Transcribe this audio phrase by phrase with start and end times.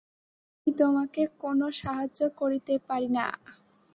[0.57, 3.25] আমি তোমাকে কোন সাহায্য করিতে পারি না।